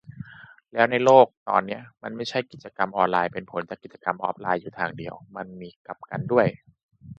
[0.73, 6.47] แล้วในโลกตอนนี้ มันไม่ใช่ กิจกรรมออนไลน์เป็นผลจากกิจกรรมออฟไลน์อยู่ทางเดียว มันมีกลับกันด้วย